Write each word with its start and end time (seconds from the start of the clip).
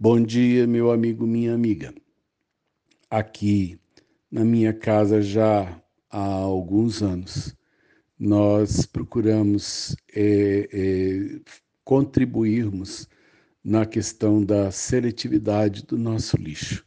Bom 0.00 0.22
dia, 0.22 0.64
meu 0.64 0.92
amigo, 0.92 1.26
minha 1.26 1.52
amiga. 1.52 1.92
Aqui 3.10 3.80
na 4.30 4.44
minha 4.44 4.72
casa 4.72 5.20
já 5.20 5.82
há 6.08 6.22
alguns 6.22 7.02
anos, 7.02 7.52
nós 8.16 8.86
procuramos 8.86 9.96
é, 10.14 10.68
é, 10.72 11.40
contribuirmos 11.82 13.08
na 13.64 13.84
questão 13.84 14.40
da 14.40 14.70
seletividade 14.70 15.84
do 15.84 15.98
nosso 15.98 16.36
lixo. 16.36 16.86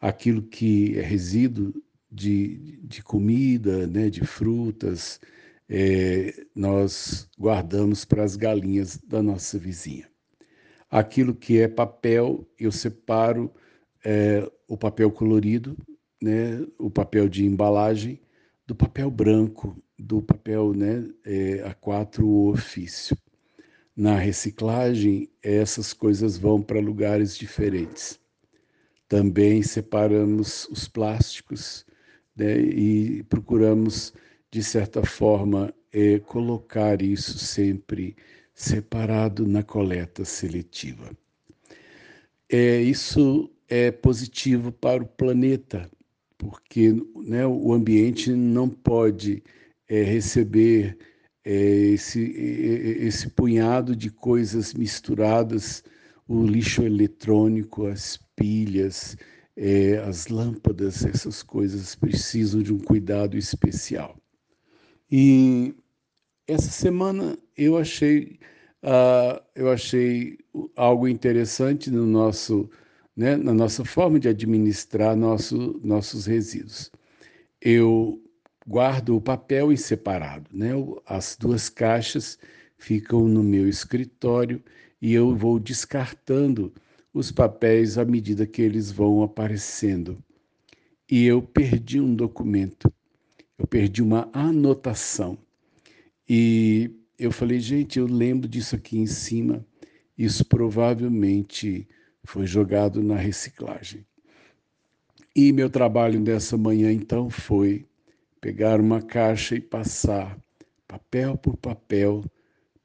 Aquilo 0.00 0.42
que 0.42 0.96
é 0.96 1.02
resíduo 1.02 1.74
de, 2.08 2.78
de 2.84 3.02
comida, 3.02 3.88
né, 3.88 4.08
de 4.08 4.24
frutas, 4.24 5.20
é, 5.68 6.46
nós 6.54 7.28
guardamos 7.36 8.04
para 8.04 8.22
as 8.22 8.36
galinhas 8.36 8.96
da 8.96 9.20
nossa 9.20 9.58
vizinha. 9.58 10.11
Aquilo 10.92 11.34
que 11.34 11.58
é 11.58 11.68
papel, 11.68 12.46
eu 12.60 12.70
separo 12.70 13.50
é, 14.04 14.46
o 14.68 14.76
papel 14.76 15.10
colorido, 15.10 15.74
né, 16.22 16.66
o 16.78 16.90
papel 16.90 17.30
de 17.30 17.46
embalagem, 17.46 18.20
do 18.66 18.74
papel 18.74 19.10
branco, 19.10 19.82
do 19.98 20.20
papel 20.20 20.74
né, 20.74 21.08
é, 21.24 21.62
a 21.64 21.72
quatro 21.72 22.28
ofício. 22.48 23.16
Na 23.96 24.18
reciclagem, 24.18 25.30
essas 25.42 25.94
coisas 25.94 26.36
vão 26.36 26.60
para 26.60 26.78
lugares 26.78 27.38
diferentes. 27.38 28.20
Também 29.08 29.62
separamos 29.62 30.66
os 30.66 30.86
plásticos 30.88 31.86
né, 32.36 32.60
e 32.60 33.22
procuramos, 33.30 34.12
de 34.50 34.62
certa 34.62 35.02
forma, 35.02 35.72
é, 35.90 36.18
colocar 36.18 37.00
isso 37.00 37.38
sempre 37.38 38.14
separado 38.54 39.46
na 39.46 39.62
coleta 39.62 40.24
seletiva. 40.24 41.10
É, 42.50 42.80
isso 42.80 43.50
é 43.68 43.90
positivo 43.90 44.70
para 44.70 45.02
o 45.02 45.06
planeta, 45.06 45.90
porque 46.36 46.94
né, 47.24 47.46
o 47.46 47.72
ambiente 47.72 48.30
não 48.32 48.68
pode 48.68 49.42
é, 49.88 50.02
receber 50.02 50.98
é, 51.44 51.54
esse, 51.54 52.20
esse 52.20 53.30
punhado 53.30 53.96
de 53.96 54.10
coisas 54.10 54.74
misturadas, 54.74 55.82
o 56.28 56.44
lixo 56.44 56.82
eletrônico, 56.82 57.86
as 57.86 58.18
pilhas, 58.36 59.16
é, 59.56 59.98
as 59.98 60.28
lâmpadas, 60.28 61.04
essas 61.04 61.42
coisas 61.42 61.94
precisam 61.94 62.62
de 62.62 62.72
um 62.72 62.78
cuidado 62.78 63.36
especial. 63.36 64.16
E 65.10 65.74
essa 66.46 66.70
semana 66.70 67.38
eu 67.56 67.76
achei, 67.76 68.38
uh, 68.82 69.42
eu 69.54 69.70
achei 69.70 70.38
algo 70.76 71.08
interessante 71.08 71.90
no 71.90 72.06
nosso, 72.06 72.68
né, 73.16 73.36
na 73.36 73.54
nossa 73.54 73.84
forma 73.84 74.18
de 74.18 74.28
administrar 74.28 75.16
nosso, 75.16 75.80
nossos 75.84 76.26
resíduos. 76.26 76.90
Eu 77.60 78.22
guardo 78.66 79.16
o 79.16 79.20
papel 79.20 79.72
em 79.72 79.76
separado, 79.76 80.50
né? 80.52 80.70
As 81.06 81.36
duas 81.38 81.68
caixas 81.68 82.38
ficam 82.78 83.26
no 83.28 83.42
meu 83.42 83.68
escritório 83.68 84.62
e 85.00 85.12
eu 85.14 85.34
vou 85.34 85.58
descartando 85.58 86.72
os 87.12 87.30
papéis 87.30 87.98
à 87.98 88.04
medida 88.04 88.46
que 88.46 88.62
eles 88.62 88.90
vão 88.90 89.22
aparecendo. 89.22 90.22
E 91.10 91.24
eu 91.26 91.42
perdi 91.42 92.00
um 92.00 92.14
documento, 92.14 92.92
eu 93.58 93.66
perdi 93.66 94.02
uma 94.02 94.30
anotação. 94.32 95.38
E 96.34 96.90
eu 97.18 97.30
falei, 97.30 97.60
gente, 97.60 97.98
eu 97.98 98.06
lembro 98.06 98.48
disso 98.48 98.74
aqui 98.74 98.96
em 98.96 99.06
cima. 99.06 99.62
Isso 100.16 100.42
provavelmente 100.46 101.86
foi 102.24 102.46
jogado 102.46 103.02
na 103.02 103.16
reciclagem. 103.16 104.06
E 105.36 105.52
meu 105.52 105.68
trabalho 105.68 106.18
dessa 106.22 106.56
manhã, 106.56 106.90
então, 106.90 107.28
foi 107.28 107.84
pegar 108.40 108.80
uma 108.80 109.02
caixa 109.02 109.56
e 109.56 109.60
passar 109.60 110.38
papel 110.88 111.36
por 111.36 111.54
papel 111.54 112.24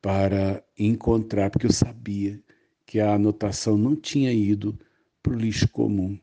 para 0.02 0.62
encontrar, 0.78 1.50
porque 1.50 1.68
eu 1.68 1.72
sabia 1.72 2.38
que 2.86 3.00
a 3.00 3.14
anotação 3.14 3.78
não 3.78 3.96
tinha 3.96 4.34
ido 4.34 4.78
para 5.24 5.32
o 5.32 5.40
lixo 5.40 5.70
comum. 5.70 6.20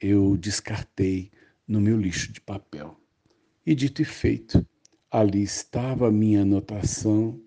Eu 0.00 0.36
descartei 0.36 1.30
no 1.64 1.80
meu 1.80 1.96
lixo 1.96 2.32
de 2.32 2.40
papel. 2.40 3.00
E 3.64 3.72
dito 3.72 4.02
e 4.02 4.04
feito, 4.04 4.66
ali 5.10 5.42
estava 5.42 6.08
a 6.08 6.12
minha 6.12 6.42
anotação 6.42 7.40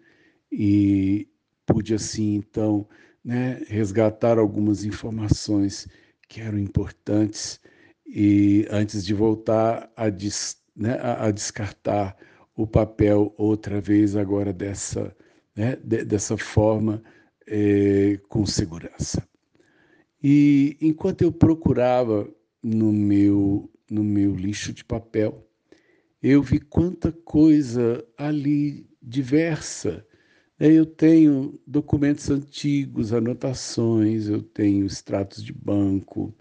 e 0.51 1.27
pude 1.65 1.93
assim 1.93 2.35
então 2.35 2.87
né, 3.23 3.63
resgatar 3.67 4.37
algumas 4.37 4.83
informações 4.83 5.87
que 6.27 6.41
eram 6.41 6.59
importantes 6.59 7.59
e 8.05 8.67
antes 8.69 9.05
de 9.05 9.13
voltar 9.13 9.91
a, 9.95 10.09
des, 10.09 10.57
né, 10.75 10.97
a, 10.99 11.27
a 11.27 11.31
descartar 11.31 12.17
o 12.55 12.67
papel 12.67 13.33
outra 13.37 13.79
vez 13.79 14.15
agora 14.15 14.51
dessa 14.51 15.15
né, 15.55 15.77
de, 15.77 16.03
dessa 16.03 16.37
forma 16.37 17.01
é, 17.47 18.19
com 18.29 18.45
segurança. 18.45 19.27
E 20.21 20.77
enquanto 20.81 21.21
eu 21.21 21.31
procurava 21.31 22.29
no 22.61 22.91
meu 22.91 23.69
no 23.89 24.03
meu 24.03 24.33
lixo 24.33 24.73
de 24.73 24.83
papel 24.83 25.45
eu 26.23 26.41
vi 26.41 26.57
quanta 26.57 27.11
coisa 27.11 28.01
ali 28.17 28.87
diversa. 29.01 30.07
Né? 30.57 30.71
Eu 30.71 30.85
tenho 30.85 31.59
documentos 31.67 32.29
antigos, 32.29 33.11
anotações, 33.11 34.29
eu 34.29 34.41
tenho 34.41 34.85
extratos 34.85 35.43
de 35.43 35.51
banco, 35.51 36.33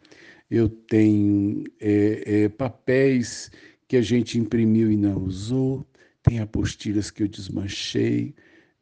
eu 0.48 0.69
tenho 0.69 1.65
é, 1.81 2.44
é, 2.44 2.48
papéis 2.48 3.50
que 3.88 3.97
a 3.97 4.03
gente 4.03 4.38
imprimiu 4.38 4.91
e 4.91 4.97
não 4.97 5.25
usou, 5.25 5.84
tem 6.22 6.38
apostilhas 6.38 7.10
que 7.10 7.25
eu 7.25 7.28
desmanchei, 7.28 8.37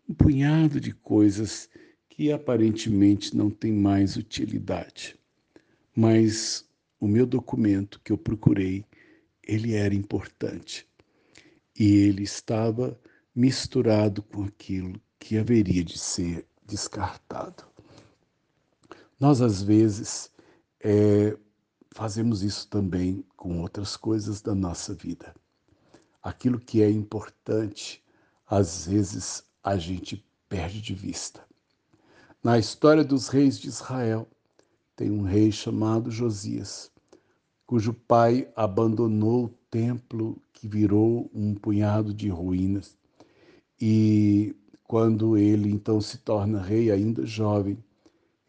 um 0.06 0.12
punhado 0.12 0.78
de 0.78 0.92
coisas 0.92 1.70
que 2.10 2.30
aparentemente 2.30 3.34
não 3.34 3.48
tem 3.48 3.72
mais 3.72 4.16
utilidade. 4.16 5.16
Mas 5.96 6.68
o 7.00 7.08
meu 7.08 7.24
documento 7.24 7.98
que 8.04 8.12
eu 8.12 8.18
procurei, 8.18 8.84
ele 9.42 9.72
era 9.72 9.94
importante 9.94 10.89
e 11.80 11.96
ele 11.96 12.24
estava 12.24 12.94
misturado 13.34 14.22
com 14.22 14.44
aquilo 14.44 15.00
que 15.18 15.38
haveria 15.38 15.82
de 15.82 15.96
ser 15.96 16.46
descartado. 16.66 17.64
Nós, 19.18 19.40
às 19.40 19.62
vezes, 19.62 20.30
é, 20.78 21.34
fazemos 21.94 22.42
isso 22.42 22.68
também 22.68 23.24
com 23.34 23.62
outras 23.62 23.96
coisas 23.96 24.42
da 24.42 24.54
nossa 24.54 24.92
vida. 24.92 25.34
Aquilo 26.22 26.60
que 26.60 26.82
é 26.82 26.90
importante, 26.90 28.04
às 28.46 28.86
vezes, 28.86 29.42
a 29.64 29.78
gente 29.78 30.22
perde 30.50 30.82
de 30.82 30.92
vista. 30.92 31.42
Na 32.44 32.58
história 32.58 33.02
dos 33.02 33.28
reis 33.28 33.58
de 33.58 33.68
Israel, 33.68 34.28
tem 34.94 35.10
um 35.10 35.22
rei 35.22 35.50
chamado 35.50 36.10
Josias, 36.10 36.92
cujo 37.70 37.94
pai 37.94 38.50
abandonou 38.56 39.44
o 39.44 39.54
templo 39.70 40.42
que 40.52 40.66
virou 40.66 41.30
um 41.32 41.54
punhado 41.54 42.12
de 42.12 42.28
ruínas. 42.28 42.98
E 43.80 44.56
quando 44.82 45.36
ele 45.36 45.70
então 45.70 46.00
se 46.00 46.18
torna 46.18 46.60
rei, 46.60 46.90
ainda 46.90 47.24
jovem, 47.24 47.78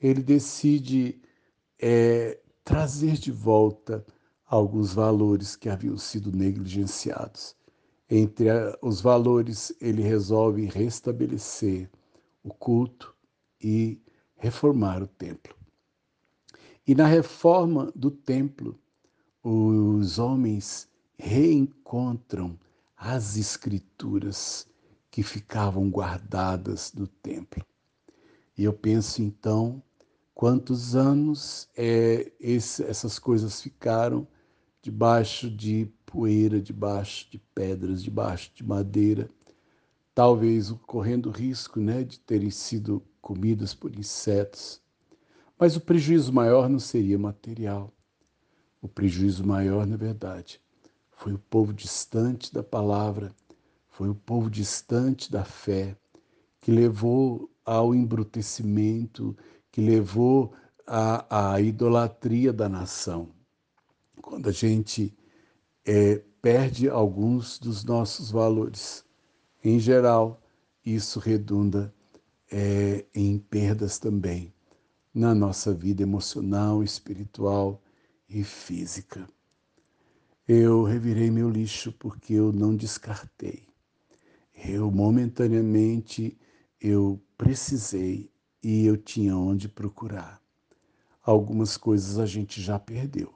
ele 0.02 0.24
decide 0.24 1.22
é, 1.80 2.40
trazer 2.64 3.14
de 3.14 3.32
volta 3.32 4.04
alguns 4.44 4.92
valores 4.92 5.56
que 5.56 5.70
haviam 5.70 6.00
sido 6.00 6.36
negligenciados. 6.36 7.56
Entre 8.10 8.48
os 8.82 9.02
valores, 9.02 9.72
ele 9.80 10.02
resolve 10.02 10.66
restabelecer 10.66 11.88
o 12.44 12.52
culto 12.52 13.16
e 13.64 14.02
reformar 14.36 15.04
o 15.04 15.08
templo. 15.08 15.56
E 16.88 16.96
na 16.96 17.06
reforma 17.06 17.92
do 17.96 18.10
templo, 18.10 18.81
os 19.44 20.20
homens 20.20 20.88
reencontram 21.18 22.58
as 22.96 23.38
escrituras 23.38 24.68
que 25.10 25.24
ficavam 25.24 25.90
guardadas 25.90 26.94
no 26.94 27.08
templo. 27.08 27.66
E 28.58 28.64
eu 28.64 28.74
penso 28.74 29.22
então 29.22 29.82
quantos 30.34 30.96
anos 30.96 31.68
é, 31.76 32.32
esse, 32.40 32.84
essas 32.84 33.20
coisas 33.20 33.62
ficaram 33.62 34.28
debaixo 34.82 35.50
de 35.50 35.92
poeira, 36.06 36.62
debaixo 36.62 37.30
de 37.30 37.38
pedras, 37.38 38.04
debaixo 38.04 38.52
de 38.56 38.64
madeira, 38.64 39.30
talvez 40.14 40.72
correndo 40.86 41.30
risco 41.30 41.80
né, 41.80 42.04
de 42.04 42.20
terem 42.20 42.50
sido 42.50 43.02
comidas 43.22 43.74
por 43.74 43.98
insetos. 43.98 44.82
Mas 45.58 45.76
o 45.76 45.82
prejuízo 45.82 46.34
maior 46.34 46.68
não 46.70 46.80
seria 46.80 47.20
material. 47.20 47.94
O 48.82 48.88
prejuízo 48.88 49.46
maior, 49.46 49.86
na 49.86 49.96
verdade, 49.96 50.60
foi 51.12 51.34
o 51.34 51.38
povo 51.38 51.72
distante 51.72 52.52
da 52.52 52.64
palavra, 52.64 53.32
foi 53.88 54.10
o 54.10 54.16
povo 54.16 54.50
distante 54.50 55.32
da 55.32 55.46
fé, 55.46 55.96
que 56.60 56.72
levou 56.72 57.52
ao 57.64 57.94
embrutecimento, 57.94 59.38
que 59.72 59.82
levou 59.82 60.54
a, 60.88 61.54
a 61.54 61.62
idolatria 61.62 62.52
da 62.52 62.68
nação, 62.68 63.30
quando 64.20 64.50
a 64.50 64.52
gente 64.52 65.16
é, 65.86 66.22
perde 66.42 66.90
alguns 66.90 67.60
dos 67.60 67.84
nossos 67.84 68.32
valores. 68.32 69.06
Em 69.64 69.80
geral, 69.80 70.42
isso 70.84 71.20
redunda 71.20 71.94
é, 72.52 73.06
em 73.14 73.38
perdas 73.38 74.00
também 74.00 74.52
na 75.14 75.36
nossa 75.36 75.72
vida 75.72 76.02
emocional, 76.02 76.84
espiritual 76.84 77.81
e 78.34 78.44
física. 78.44 79.28
Eu 80.48 80.84
revirei 80.84 81.30
meu 81.30 81.50
lixo 81.50 81.92
porque 81.92 82.34
eu 82.34 82.52
não 82.52 82.76
descartei. 82.76 83.68
Eu 84.56 84.90
momentaneamente 84.90 86.38
eu 86.80 87.22
precisei 87.38 88.32
e 88.64 88.86
eu 88.86 88.96
tinha 88.96 89.36
onde 89.36 89.68
procurar. 89.68 90.42
Algumas 91.22 91.78
coisas 91.78 92.18
a 92.18 92.26
gente 92.26 92.62
já 92.62 92.80
perdeu, 92.80 93.34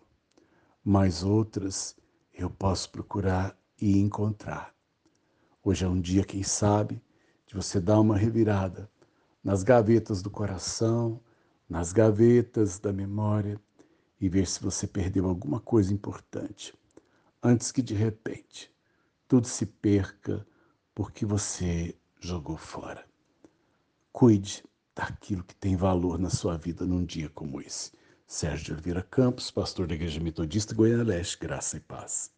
mas 0.83 1.23
outras 1.23 1.95
eu 2.33 2.49
posso 2.49 2.89
procurar 2.89 3.57
e 3.79 3.99
encontrar. 3.99 4.73
Hoje 5.63 5.83
é 5.83 5.87
um 5.87 5.99
dia, 5.99 6.23
quem 6.23 6.41
sabe, 6.41 7.01
de 7.45 7.53
você 7.53 7.79
dar 7.79 7.99
uma 7.99 8.17
revirada 8.17 8.89
nas 9.43 9.61
gavetas 9.61 10.21
do 10.21 10.29
coração, 10.29 11.19
nas 11.69 11.91
gavetas 11.91 12.79
da 12.79 12.93
memória 12.93 13.59
e 14.19 14.29
ver 14.29 14.47
se 14.47 14.61
você 14.61 14.87
perdeu 14.87 15.27
alguma 15.27 15.59
coisa 15.59 15.93
importante, 15.93 16.73
antes 17.41 17.71
que 17.71 17.81
de 17.81 17.93
repente 17.93 18.71
tudo 19.27 19.47
se 19.47 19.65
perca 19.65 20.45
porque 20.93 21.25
você 21.25 21.95
jogou 22.19 22.57
fora. 22.57 23.05
Cuide 24.11 24.63
daquilo 24.95 25.43
que 25.43 25.55
tem 25.55 25.75
valor 25.75 26.17
na 26.17 26.29
sua 26.29 26.57
vida 26.57 26.85
num 26.85 27.03
dia 27.03 27.29
como 27.29 27.61
esse. 27.61 27.91
Sérgio 28.25 28.73
Oliveira 28.73 29.03
Campos, 29.03 29.51
pastor 29.51 29.87
da 29.87 29.93
Igreja 29.93 30.19
Metodista 30.19 30.73
Goiânia 30.73 31.03
Leste, 31.03 31.37
graça 31.37 31.77
e 31.77 31.79
paz. 31.79 32.35